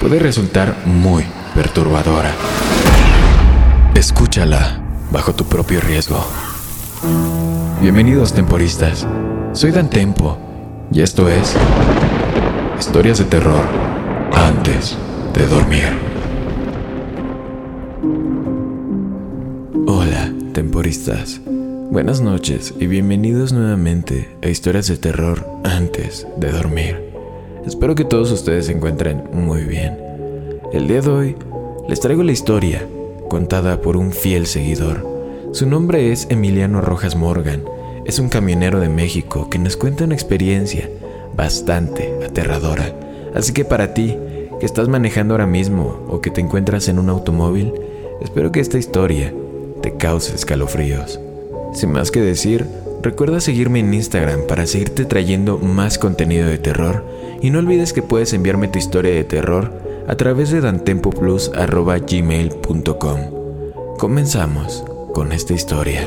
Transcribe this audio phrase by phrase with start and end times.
[0.00, 1.24] puede resultar muy
[1.54, 2.34] perturbadora.
[3.94, 6.24] Escúchala bajo tu propio riesgo.
[7.80, 9.06] Bienvenidos temporistas.
[9.52, 10.38] Soy Dan Tempo
[10.92, 11.54] y esto es
[12.78, 13.64] Historias de terror
[14.32, 14.96] antes
[15.34, 15.88] de dormir.
[19.86, 21.40] Hola, temporistas.
[21.90, 27.07] Buenas noches y bienvenidos nuevamente a Historias de Terror antes de dormir.
[27.66, 29.98] Espero que todos ustedes se encuentren muy bien.
[30.72, 31.36] El día de hoy
[31.88, 32.86] les traigo la historia
[33.28, 35.06] contada por un fiel seguidor.
[35.52, 37.64] Su nombre es Emiliano Rojas Morgan.
[38.04, 40.88] Es un camionero de México que nos cuenta una experiencia
[41.36, 42.94] bastante aterradora.
[43.34, 44.16] Así que para ti,
[44.60, 47.72] que estás manejando ahora mismo o que te encuentras en un automóvil,
[48.20, 49.32] espero que esta historia
[49.82, 51.20] te cause escalofríos.
[51.74, 52.66] Sin más que decir,
[53.02, 57.04] recuerda seguirme en Instagram para seguirte trayendo más contenido de terror
[57.40, 59.72] y no olvides que puedes enviarme tu historia de terror
[60.06, 63.20] a través de dantempoplus.gmail.com.
[63.98, 66.06] Comenzamos con esta historia.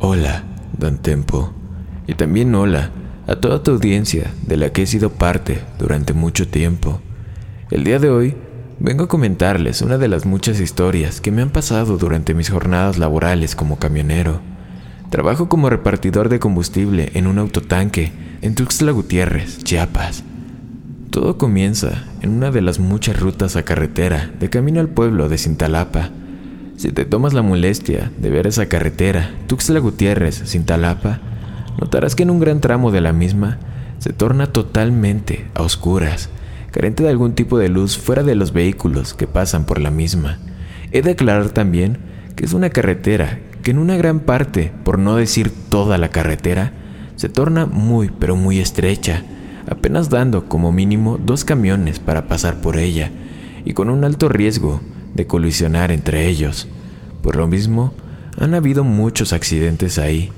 [0.00, 0.44] Hola,
[0.78, 1.52] Dantempo.
[2.06, 2.90] Y también hola
[3.26, 7.00] a toda tu audiencia de la que he sido parte durante mucho tiempo.
[7.70, 8.36] El día de hoy
[8.78, 12.98] Vengo a comentarles una de las muchas historias que me han pasado durante mis jornadas
[12.98, 14.40] laborales como camionero.
[15.08, 20.24] Trabajo como repartidor de combustible en un autotanque en Tuxtla Gutiérrez, Chiapas.
[21.08, 25.38] Todo comienza en una de las muchas rutas a carretera de camino al pueblo de
[25.38, 26.10] Cintalapa.
[26.76, 31.20] Si te tomas la molestia de ver esa carretera, Tuxtla Gutiérrez, Cintalapa,
[31.80, 33.56] notarás que en un gran tramo de la misma
[34.00, 36.28] se torna totalmente a oscuras
[36.76, 40.36] carente de algún tipo de luz fuera de los vehículos que pasan por la misma.
[40.92, 41.96] He de aclarar también
[42.36, 46.74] que es una carretera que en una gran parte, por no decir toda la carretera,
[47.16, 49.22] se torna muy pero muy estrecha,
[49.66, 53.10] apenas dando como mínimo dos camiones para pasar por ella,
[53.64, 54.82] y con un alto riesgo
[55.14, 56.68] de colisionar entre ellos.
[57.22, 57.94] Por lo mismo,
[58.38, 60.30] han habido muchos accidentes ahí.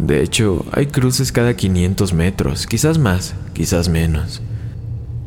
[0.00, 4.42] De hecho, hay cruces cada 500 metros, quizás más, quizás menos.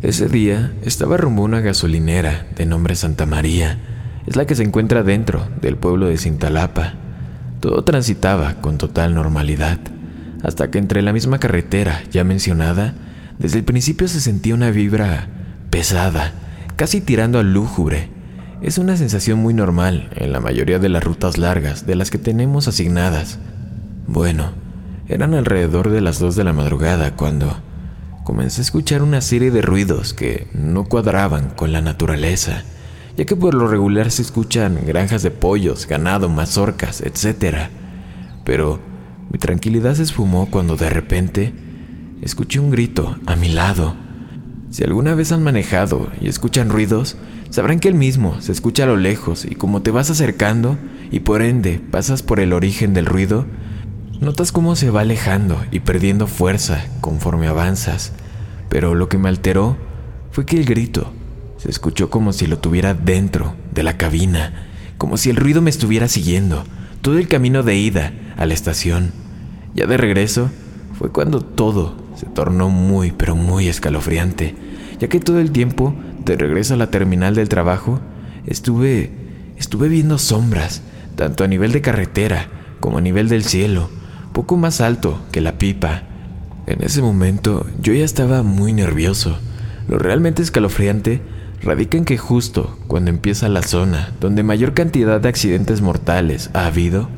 [0.04, 3.80] Ese día estaba rumbo a una gasolinera de nombre Santa María.
[4.28, 6.94] Es la que se encuentra dentro del pueblo de Cintalapa.
[7.62, 9.80] Todo transitaba con total normalidad,
[10.44, 12.94] hasta que entre la misma carretera ya mencionada,
[13.40, 15.30] desde el principio se sentía una vibra
[15.72, 16.32] pesada,
[16.76, 18.10] casi tirando al lúgubre.
[18.62, 22.20] Es una sensación muy normal en la mayoría de las rutas largas de las que
[22.20, 23.40] tenemos asignadas.
[24.06, 24.52] Bueno,
[25.08, 27.58] eran alrededor de las 2 de la madrugada cuando
[28.28, 32.66] comencé a escuchar una serie de ruidos que no cuadraban con la naturaleza,
[33.16, 37.70] ya que por lo regular se escuchan granjas de pollos, ganado, mazorcas, etc.
[38.44, 38.82] Pero
[39.32, 41.54] mi tranquilidad se esfumó cuando de repente
[42.22, 43.96] escuché un grito a mi lado.
[44.72, 47.16] Si alguna vez han manejado y escuchan ruidos,
[47.50, 50.78] sabrán que el mismo se escucha a lo lejos y como te vas acercando
[51.12, 53.46] y por ende pasas por el origen del ruido,
[54.20, 58.14] Notas cómo se va alejando y perdiendo fuerza conforme avanzas,
[58.68, 59.78] pero lo que me alteró
[60.32, 61.14] fue que el grito
[61.58, 64.66] se escuchó como si lo tuviera dentro de la cabina,
[64.98, 66.64] como si el ruido me estuviera siguiendo
[67.02, 69.12] todo el camino de ida a la estación.
[69.76, 70.50] Ya de regreso
[70.98, 74.56] fue cuando todo se tornó muy pero muy escalofriante,
[75.00, 75.94] ya que todo el tiempo
[76.26, 78.00] de regreso a la terminal del trabajo
[78.48, 79.12] estuve
[79.58, 80.82] estuve viendo sombras,
[81.16, 82.48] tanto a nivel de carretera
[82.80, 83.90] como a nivel del cielo
[84.38, 86.04] poco más alto que la pipa.
[86.68, 89.40] En ese momento yo ya estaba muy nervioso.
[89.88, 91.24] Lo realmente escalofriante
[91.64, 96.68] radica en que justo cuando empieza la zona donde mayor cantidad de accidentes mortales ha
[96.68, 97.10] habido,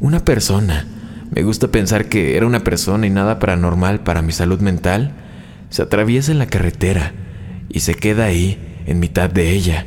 [0.00, 0.86] una persona,
[1.30, 5.12] me gusta pensar que era una persona y nada paranormal para mi salud mental,
[5.68, 7.12] se atraviesa en la carretera
[7.68, 9.84] y se queda ahí, en mitad de ella.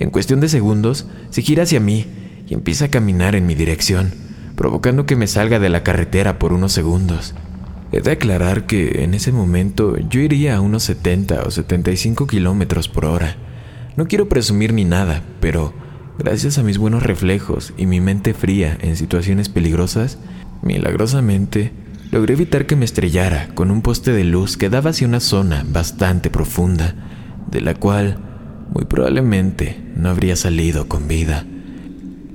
[0.00, 2.04] En cuestión de segundos, se gira hacia mí
[2.48, 4.25] y empieza a caminar en mi dirección
[4.56, 7.34] provocando que me salga de la carretera por unos segundos.
[7.92, 12.88] He de aclarar que en ese momento yo iría a unos 70 o 75 kilómetros
[12.88, 13.36] por hora.
[13.96, 15.72] No quiero presumir ni nada, pero
[16.18, 20.18] gracias a mis buenos reflejos y mi mente fría en situaciones peligrosas,
[20.62, 21.72] milagrosamente
[22.10, 25.64] logré evitar que me estrellara con un poste de luz que daba hacia una zona
[25.68, 26.94] bastante profunda,
[27.50, 28.18] de la cual
[28.72, 31.44] muy probablemente no habría salido con vida.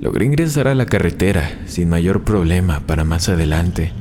[0.02, 3.92] Logré ingresar a la carretera sin mayor problema para más adelante.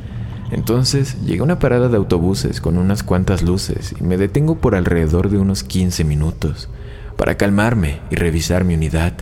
[0.50, 4.74] Entonces llegué a una parada de autobuses con unas cuantas luces y me detengo por
[4.74, 6.70] alrededor de unos 15 minutos
[7.18, 9.14] para calmarme y revisar mi unidad.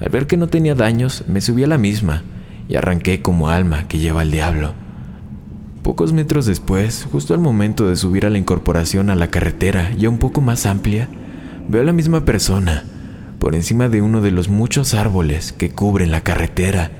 [0.00, 2.22] Al ver que no tenía daños, me subí a la misma
[2.66, 4.72] y arranqué como alma que lleva al diablo.
[5.82, 10.08] Pocos metros después, justo al momento de subir a la incorporación a la carretera ya
[10.08, 11.10] un poco más amplia,
[11.68, 12.84] veo a la misma persona
[13.38, 16.90] por encima de uno de los muchos árboles que cubren la carretera.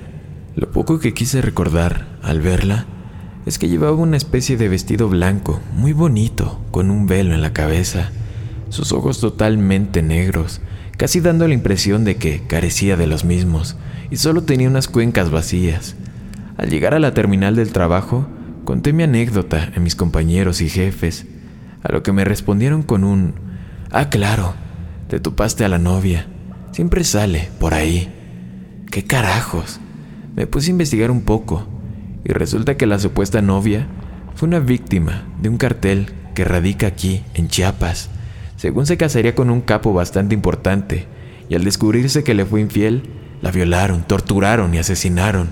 [0.55, 2.87] Lo poco que quise recordar al verla
[3.47, 7.53] es que llevaba una especie de vestido blanco, muy bonito, con un velo en la
[7.53, 8.11] cabeza,
[8.69, 10.61] sus ojos totalmente negros,
[10.97, 13.77] casi dando la impresión de que carecía de los mismos
[14.11, 15.95] y solo tenía unas cuencas vacías.
[16.57, 18.27] Al llegar a la terminal del trabajo,
[18.65, 21.27] conté mi anécdota a mis compañeros y jefes,
[21.83, 23.35] a lo que me respondieron con un,
[23.93, 24.55] ah, claro,
[25.09, 26.27] te topaste a la novia,
[26.73, 28.13] siempre sale por ahí.
[28.91, 29.81] ¿Qué carajos?
[30.35, 31.67] Me puse a investigar un poco
[32.25, 33.87] y resulta que la supuesta novia
[34.35, 38.11] fue una víctima de un cartel que radica aquí, en Chiapas.
[38.57, 41.07] Según se casaría con un capo bastante importante,
[41.49, 43.05] y al descubrirse que le fue infiel,
[43.41, 45.49] la violaron, torturaron y asesinaron.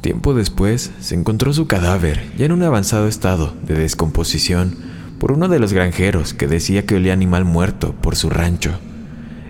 [0.00, 4.76] Tiempo después se encontró su cadáver ya en un avanzado estado de descomposición
[5.18, 8.72] por uno de los granjeros que decía que olía animal muerto por su rancho.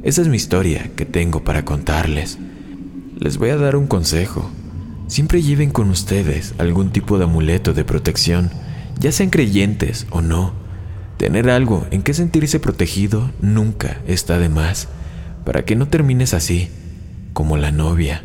[0.03, 2.39] Esa es mi historia que tengo para contarles.
[3.19, 4.51] Les voy a dar un consejo.
[5.09, 8.51] Siempre lleven con ustedes algún tipo de amuleto de protección,
[9.01, 10.53] ya sean creyentes o no.
[11.17, 14.89] Tener algo en que sentirse protegido nunca está de más,
[15.45, 16.69] para que no termines así,
[17.33, 18.23] como la novia.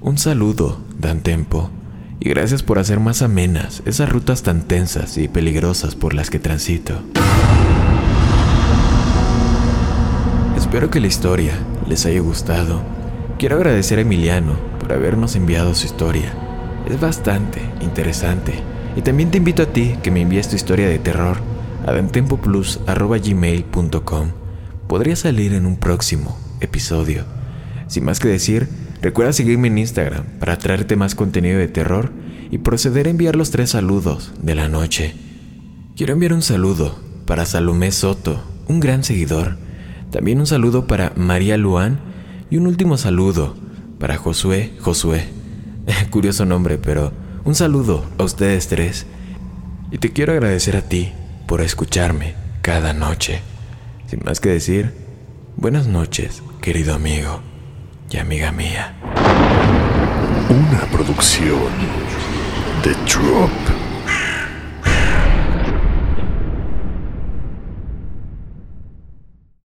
[0.00, 1.70] Un saludo, Dan Tempo,
[2.24, 6.38] y gracias por hacer más amenas esas rutas tan tensas y peligrosas por las que
[6.38, 7.02] transito.
[10.56, 11.54] Espero que la historia
[11.88, 12.80] les haya gustado.
[13.40, 16.32] Quiero agradecer a Emiliano por habernos enviado su historia.
[16.88, 18.54] Es bastante interesante.
[18.94, 21.38] Y también te invito a ti que me envíes tu historia de terror
[21.84, 24.28] a dentempoplus.gmail.com.
[24.86, 27.24] Podría salir en un próximo episodio.
[27.88, 28.68] Sin más que decir,
[29.02, 32.12] recuerda seguirme en Instagram para traerte más contenido de terror
[32.50, 35.14] y proceder a enviar los tres saludos de la noche.
[35.96, 39.58] Quiero enviar un saludo para Salomé Soto, un gran seguidor.
[40.10, 41.98] También un saludo para María Luán
[42.48, 43.56] y un último saludo
[43.98, 45.24] para Josué, Josué.
[46.10, 47.12] Curioso nombre, pero
[47.44, 49.06] un saludo a ustedes tres.
[49.90, 51.12] Y te quiero agradecer a ti
[51.46, 53.40] por escucharme cada noche.
[54.06, 54.92] Sin más que decir,
[55.56, 57.51] buenas noches, querido amigo
[58.12, 58.92] y amiga mía.
[60.48, 61.70] Una producción
[62.84, 63.71] de Drop.